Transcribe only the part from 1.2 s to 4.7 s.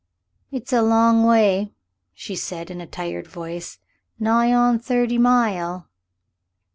way," she said, in a tired voice; "nigh